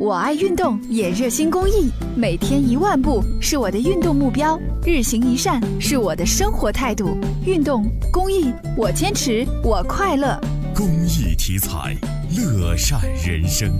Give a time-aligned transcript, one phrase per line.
[0.00, 7.18] 我爱运动，也热心公益，每天一万步是我的运动目标，日行一善是我的生活态度。
[7.44, 10.40] 运动公益，我坚持，我快乐。
[10.74, 11.94] 公益题材，
[12.34, 13.70] 乐善人生。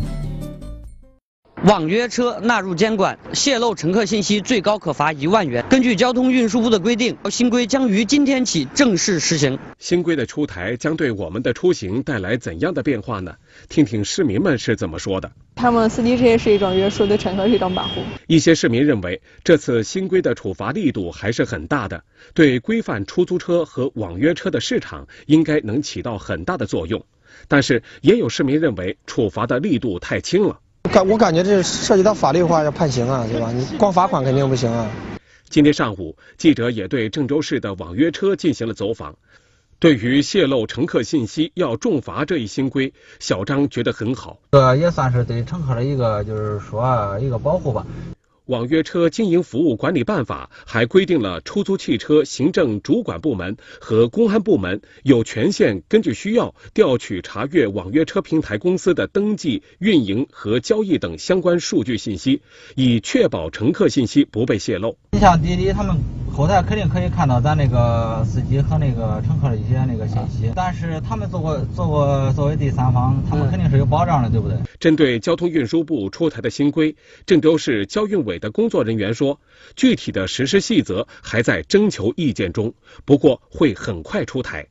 [1.62, 5.62] 网约车纳入监管，泄露乘客信息最高可罚一万元。
[5.68, 9.58] 根据交通运输部的规定，新规将于今天起正式实行。
[9.78, 13.34] 新规的出台将对我们的出行带来怎样的变化呢？
[13.68, 15.30] 听听市民们是怎么说的。
[15.56, 18.00] 他们司机这也是一种约束，对乘客是一种保护。
[18.26, 27.04] 一些市民认为，这次新规的处罚力度还是很大的，对规范出租车和网约车的市场应该能起到很大的作用。
[27.48, 30.58] 但是，也有市民认为处罚的力度太轻了。
[30.88, 33.52] 感我感觉这涉及到法律话要判刑啊，对吧？
[33.52, 34.90] 你光罚款肯定不行啊。
[35.48, 39.16] 今天上午，记者也对郑州市的网约车进行了走访。
[39.78, 44.38] 对于泄露乘客信息要重罚这一新规，小张觉得很好。
[44.52, 47.86] 这也算是对乘客的一个，就是说一个保护吧。
[48.50, 62.42] 网约车经营服务管理办法还规定了出租汽车行政主管部门和公安部门有权限根据需要调取查阅网约车平台公司的登记、运营和交易等相关数据信息，
[62.74, 64.98] 以确保乘客信息不被泄露。
[65.12, 66.19] 你像滴滴他们。
[66.32, 74.56] 后台肯定可以看到咱那个司机和那个乘客的一些那个信息，但是他们做过做过作为第三方，他们肯定是有保障的，对不对？
[74.78, 79.38] 针对交通运输部出台的新规，郑州市交运委的工作人员说，
[79.76, 82.72] 具体的实施细则还在征求意见中，
[83.04, 84.66] 不过会很快出台。